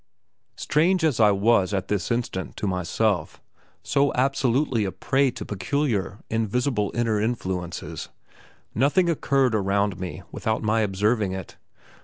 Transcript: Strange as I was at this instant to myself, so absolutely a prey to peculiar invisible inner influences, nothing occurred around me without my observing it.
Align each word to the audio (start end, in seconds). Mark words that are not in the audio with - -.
Strange 0.55 1.03
as 1.05 1.19
I 1.19 1.29
was 1.29 1.75
at 1.75 1.87
this 1.87 2.09
instant 2.09 2.57
to 2.57 2.65
myself, 2.65 3.39
so 3.83 4.11
absolutely 4.15 4.83
a 4.83 4.91
prey 4.91 5.29
to 5.29 5.45
peculiar 5.45 6.23
invisible 6.27 6.89
inner 6.95 7.21
influences, 7.21 8.09
nothing 8.73 9.11
occurred 9.11 9.53
around 9.53 9.99
me 9.99 10.23
without 10.31 10.63
my 10.63 10.79
observing 10.81 11.33
it. 11.33 11.55